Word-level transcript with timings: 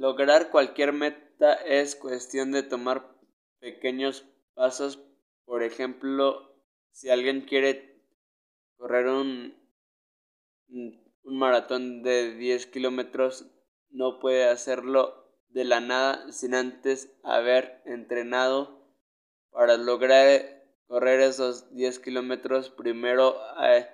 lograr 0.00 0.48
cualquier 0.48 0.94
meta 0.94 1.52
es 1.52 1.94
cuestión 1.94 2.52
de 2.52 2.62
tomar 2.62 3.14
pequeños 3.58 4.24
pasos. 4.54 4.98
Por 5.44 5.62
ejemplo, 5.62 6.56
si 6.90 7.10
alguien 7.10 7.42
quiere 7.42 8.02
correr 8.78 9.08
un, 9.08 9.54
un 10.70 11.38
maratón 11.38 12.02
de 12.02 12.34
10 12.34 12.66
kilómetros, 12.68 13.44
no 13.90 14.20
puede 14.20 14.48
hacerlo 14.48 15.36
de 15.50 15.64
la 15.64 15.80
nada 15.80 16.32
sin 16.32 16.54
antes 16.54 17.14
haber 17.22 17.82
entrenado 17.84 18.88
para 19.50 19.76
lograr 19.76 20.64
correr 20.86 21.20
esos 21.20 21.74
10 21.74 21.98
kilómetros. 21.98 22.70
Primero 22.70 23.36
hay, 23.58 23.84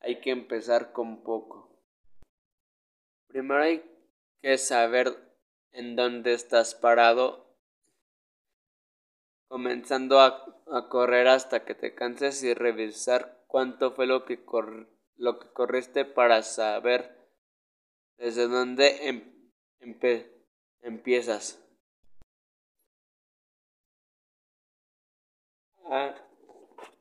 hay 0.00 0.20
que 0.20 0.28
empezar 0.28 0.92
con 0.92 1.22
poco. 1.22 1.80
Primero 3.28 3.62
hay 3.62 3.82
que 4.42 4.58
saber 4.58 5.27
en 5.78 5.94
dónde 5.94 6.34
estás 6.34 6.74
parado 6.74 7.46
comenzando 9.46 10.20
a, 10.20 10.44
correr 10.88 11.28
hasta 11.28 11.64
que 11.64 11.76
te 11.76 11.94
canses 11.94 12.42
y 12.42 12.52
revisar 12.52 13.44
cuánto 13.46 13.92
fue 13.92 14.06
lo 14.06 14.24
que, 14.24 14.40
lo 15.16 15.38
que 15.38 15.48
corriste 15.52 16.04
para 16.04 16.42
saber 16.42 17.16
desde 18.16 18.48
dónde 18.48 19.08
em, 19.08 19.32
empiezas. 20.82 21.64
Ah, 25.84 26.12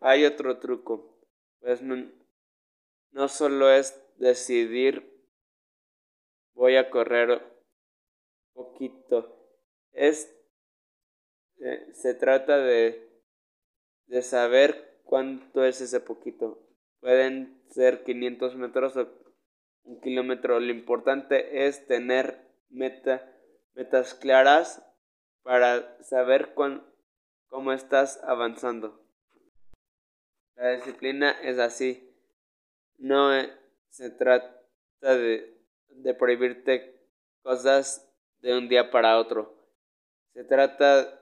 hay 0.01 0.23
otro 0.23 0.59
truco, 0.59 1.19
pues 1.61 1.81
no, 1.81 2.11
no 3.11 3.27
solo 3.27 3.71
es 3.71 3.99
decidir 4.17 5.17
voy 6.53 6.75
a 6.75 6.91
correr 6.91 7.56
poquito, 8.77 9.35
es 9.91 10.33
eh, 11.59 11.87
se 11.93 12.13
trata 12.13 12.57
de, 12.57 13.09
de 14.05 14.21
saber 14.21 14.99
cuánto 15.03 15.65
es 15.65 15.81
ese 15.81 15.99
poquito. 15.99 16.63
Pueden 16.99 17.63
ser 17.69 18.03
500 18.03 18.55
metros 18.55 18.95
o 18.97 19.09
un 19.83 19.99
kilómetro. 20.01 20.59
Lo 20.59 20.71
importante 20.71 21.65
es 21.65 21.87
tener 21.87 22.47
meta, 22.69 23.27
metas 23.73 24.13
claras 24.13 24.83
para 25.41 25.97
saber 26.03 26.53
cómo 26.53 27.73
estás 27.73 28.23
avanzando. 28.23 29.03
La 30.55 30.73
disciplina 30.73 31.31
es 31.41 31.57
así. 31.57 32.15
No 32.97 33.35
eh, 33.35 33.51
se 33.89 34.11
trata 34.11 34.55
de, 35.01 35.59
de 35.89 36.13
prohibirte 36.13 36.99
cosas 37.41 38.06
de 38.41 38.57
un 38.57 38.69
día 38.69 38.91
para 38.91 39.17
otro. 39.17 39.55
Se 40.33 40.43
trata 40.43 41.19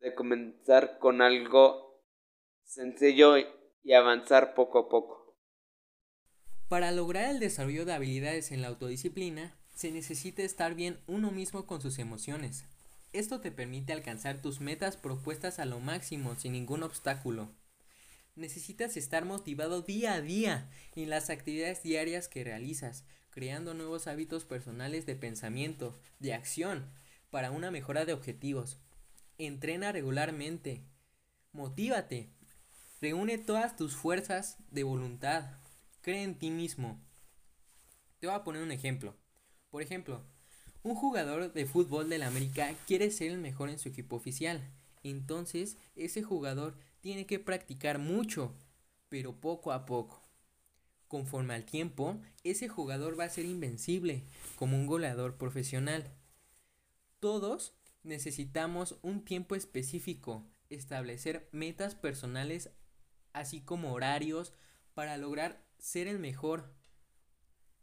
de 0.00 0.14
comenzar 0.14 0.98
con 0.98 1.22
algo 1.22 2.02
sencillo 2.64 3.36
y 3.82 3.92
avanzar 3.92 4.54
poco 4.54 4.78
a 4.78 4.88
poco. 4.88 5.36
Para 6.68 6.92
lograr 6.92 7.30
el 7.30 7.40
desarrollo 7.40 7.84
de 7.84 7.94
habilidades 7.94 8.52
en 8.52 8.62
la 8.62 8.68
autodisciplina, 8.68 9.56
se 9.74 9.90
necesita 9.90 10.42
estar 10.42 10.74
bien 10.74 11.00
uno 11.06 11.30
mismo 11.30 11.66
con 11.66 11.80
sus 11.80 11.98
emociones. 11.98 12.64
Esto 13.12 13.40
te 13.40 13.50
permite 13.50 13.92
alcanzar 13.92 14.40
tus 14.40 14.60
metas 14.60 14.96
propuestas 14.96 15.58
a 15.58 15.64
lo 15.64 15.80
máximo 15.80 16.36
sin 16.36 16.52
ningún 16.52 16.84
obstáculo. 16.84 17.50
Necesitas 18.36 18.96
estar 18.96 19.24
motivado 19.24 19.82
día 19.82 20.14
a 20.14 20.20
día 20.20 20.70
en 20.94 21.10
las 21.10 21.28
actividades 21.28 21.82
diarias 21.82 22.28
que 22.28 22.44
realizas, 22.44 23.04
creando 23.30 23.74
nuevos 23.74 24.06
hábitos 24.06 24.44
personales 24.44 25.06
de 25.06 25.16
pensamiento, 25.16 25.98
de 26.18 26.34
acción, 26.34 26.90
para 27.30 27.50
una 27.50 27.70
mejora 27.70 28.04
de 28.04 28.12
objetivos, 28.12 28.78
Entrena 29.40 29.90
regularmente. 29.90 30.84
Motívate. 31.52 32.28
Reúne 33.00 33.38
todas 33.38 33.74
tus 33.74 33.96
fuerzas 33.96 34.58
de 34.70 34.82
voluntad. 34.82 35.52
Cree 36.02 36.22
en 36.22 36.38
ti 36.38 36.50
mismo. 36.50 37.00
Te 38.18 38.26
voy 38.26 38.36
a 38.36 38.44
poner 38.44 38.62
un 38.62 38.70
ejemplo. 38.70 39.16
Por 39.70 39.80
ejemplo, 39.80 40.22
un 40.82 40.94
jugador 40.94 41.54
de 41.54 41.64
fútbol 41.64 42.10
del 42.10 42.22
América 42.22 42.74
quiere 42.86 43.10
ser 43.10 43.30
el 43.30 43.38
mejor 43.38 43.70
en 43.70 43.78
su 43.78 43.88
equipo 43.88 44.16
oficial. 44.16 44.60
Entonces, 45.02 45.78
ese 45.96 46.22
jugador 46.22 46.76
tiene 47.00 47.24
que 47.24 47.38
practicar 47.38 47.98
mucho, 47.98 48.54
pero 49.08 49.40
poco 49.40 49.72
a 49.72 49.86
poco. 49.86 50.22
Conforme 51.10 51.54
al 51.54 51.64
tiempo, 51.64 52.20
ese 52.44 52.68
jugador 52.68 53.18
va 53.18 53.24
a 53.24 53.30
ser 53.30 53.44
invencible 53.44 54.22
como 54.54 54.76
un 54.76 54.86
goleador 54.86 55.38
profesional. 55.38 56.08
Todos 57.18 57.74
necesitamos 58.04 58.94
un 59.02 59.24
tiempo 59.24 59.56
específico, 59.56 60.46
establecer 60.68 61.48
metas 61.50 61.96
personales, 61.96 62.70
así 63.32 63.60
como 63.60 63.92
horarios, 63.92 64.52
para 64.94 65.16
lograr 65.16 65.60
ser 65.80 66.06
el 66.06 66.20
mejor 66.20 66.72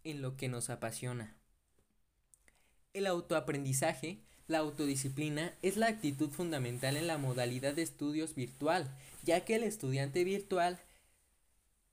en 0.05 0.21
lo 0.21 0.37
que 0.37 0.47
nos 0.47 0.69
apasiona. 0.69 1.35
El 2.93 3.07
autoaprendizaje, 3.07 4.21
la 4.47 4.59
autodisciplina, 4.59 5.53
es 5.61 5.75
la 5.75 5.87
actitud 5.87 6.29
fundamental 6.29 6.95
en 6.95 7.07
la 7.07 7.17
modalidad 7.17 7.73
de 7.73 7.81
estudios 7.81 8.35
virtual, 8.35 8.89
ya 9.23 9.43
que 9.43 9.55
el 9.55 9.63
estudiante 9.63 10.23
virtual 10.23 10.79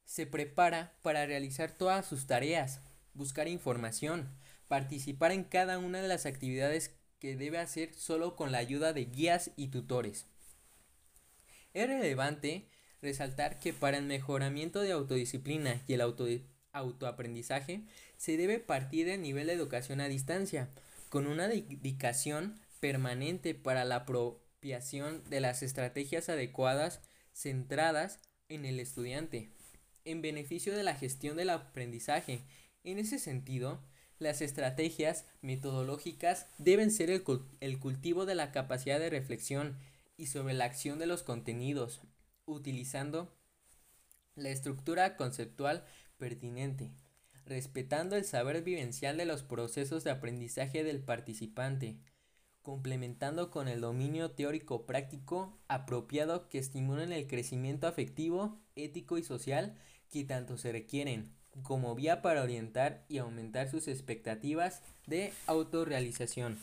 se 0.04 0.26
prepara 0.26 0.94
para 1.02 1.26
realizar 1.26 1.72
todas 1.72 2.06
sus 2.06 2.26
tareas, 2.26 2.80
buscar 3.14 3.48
información, 3.48 4.28
participar 4.68 5.32
en 5.32 5.44
cada 5.44 5.78
una 5.78 6.00
de 6.00 6.08
las 6.08 6.26
actividades 6.26 6.94
que 7.18 7.36
debe 7.36 7.58
hacer 7.58 7.94
solo 7.94 8.36
con 8.36 8.52
la 8.52 8.58
ayuda 8.58 8.92
de 8.92 9.06
guías 9.06 9.50
y 9.56 9.68
tutores. 9.68 10.26
Es 11.72 11.88
relevante 11.88 12.68
resaltar 13.00 13.58
que 13.58 13.72
para 13.72 13.98
el 13.98 14.04
mejoramiento 14.04 14.80
de 14.80 14.92
autodisciplina 14.92 15.82
y 15.86 15.94
el 15.94 16.02
autoaprendizaje 16.72 17.82
se 18.16 18.36
debe 18.36 18.58
partir 18.58 19.06
del 19.06 19.22
nivel 19.22 19.46
de 19.46 19.52
educación 19.52 20.00
a 20.00 20.08
distancia, 20.08 20.70
con 21.08 21.26
una 21.26 21.48
dedicación 21.48 22.60
permanente 22.80 23.54
para 23.54 23.84
la 23.84 23.96
apropiación 23.96 25.22
de 25.30 25.40
las 25.40 25.62
estrategias 25.62 26.28
adecuadas 26.28 27.00
centradas 27.32 28.20
en 28.48 28.64
el 28.64 28.80
estudiante, 28.80 29.50
en 30.04 30.22
beneficio 30.22 30.76
de 30.76 30.82
la 30.82 30.94
gestión 30.94 31.36
del 31.36 31.50
aprendizaje. 31.50 32.42
En 32.82 32.98
ese 32.98 33.18
sentido, 33.18 33.80
las 34.18 34.40
estrategias 34.40 35.26
metodológicas 35.42 36.46
deben 36.58 36.90
ser 36.90 37.10
el, 37.10 37.78
cultivo 37.78 38.26
de 38.26 38.34
la 38.34 38.52
capacidad 38.52 38.98
de 38.98 39.10
reflexión 39.10 39.76
y 40.16 40.26
sobre 40.26 40.54
la 40.54 40.64
acción 40.64 40.98
de 40.98 41.06
los 41.06 41.22
contenidos, 41.22 42.00
utilizando 42.46 43.34
la 44.36 44.50
estructura 44.50 45.16
conceptual 45.16 45.84
pertinente, 46.16 46.92
respetando 47.44 48.16
el 48.16 48.24
saber 48.24 48.62
vivencial 48.62 49.16
de 49.16 49.26
los 49.26 49.42
procesos 49.42 50.04
de 50.04 50.10
aprendizaje 50.10 50.84
del 50.84 51.00
participante, 51.02 51.98
complementando 52.62 53.50
con 53.50 53.68
el 53.68 53.80
dominio 53.80 54.30
teórico 54.30 54.86
práctico 54.86 55.58
apropiado 55.68 56.48
que 56.48 56.58
estimulen 56.58 57.12
el 57.12 57.26
crecimiento 57.26 57.86
afectivo, 57.86 58.58
ético 58.74 59.18
y 59.18 59.22
social 59.22 59.76
que 60.10 60.24
tanto 60.24 60.56
se 60.56 60.72
requieren 60.72 61.32
como 61.62 61.94
vía 61.94 62.22
para 62.22 62.42
orientar 62.42 63.04
y 63.08 63.18
aumentar 63.18 63.70
sus 63.70 63.88
expectativas 63.88 64.82
de 65.06 65.32
autorrealización. 65.46 66.58